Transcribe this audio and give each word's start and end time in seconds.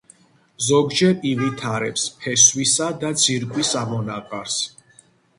ზოგჯერ 0.67 1.11
ივითარებს 1.31 2.05
ფესვისა 2.23 2.87
და 3.03 3.11
ძირკვის 3.25 3.73
ამონაყარს. 3.83 4.57